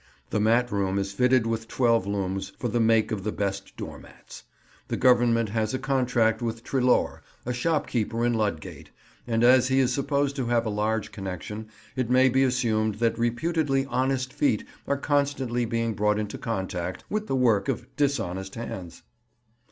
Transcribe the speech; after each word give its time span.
The 0.31 0.39
mat 0.39 0.71
room 0.71 0.97
is 0.97 1.13
fitted 1.13 1.45
with 1.45 1.67
twelve 1.67 2.07
looms 2.07 2.53
for 2.57 2.67
the 2.67 2.79
make 2.79 3.11
of 3.11 3.23
the 3.23 3.31
best 3.31 3.77
doormats. 3.77 4.45
The 4.87 4.97
Government 4.97 5.49
has 5.49 5.75
a 5.75 5.77
contract 5.77 6.41
with 6.41 6.63
Treloar, 6.63 7.21
a 7.45 7.53
shopkeeper 7.53 8.25
in 8.25 8.33
Ludgate; 8.33 8.89
and 9.27 9.43
as 9.43 9.67
he 9.67 9.77
is 9.79 9.93
supposed 9.93 10.35
to 10.37 10.47
have 10.47 10.65
a 10.65 10.71
large 10.71 11.11
connection, 11.11 11.67
it 11.95 12.09
may 12.09 12.29
be 12.29 12.41
assumed 12.41 12.95
that 12.95 13.19
reputedly 13.19 13.85
honest 13.85 14.33
feet 14.33 14.65
are 14.87 14.97
constantly 14.97 15.65
being 15.65 15.93
brought 15.93 16.17
into 16.17 16.39
contact 16.39 17.03
with 17.07 17.27
the 17.27 17.35
work 17.35 17.69
of 17.69 17.85
dishonest 17.95 18.55
hands. 18.55 19.03